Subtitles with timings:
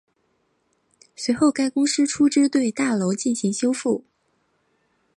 [1.15, 4.03] 随后该公司出资对大楼进行修复。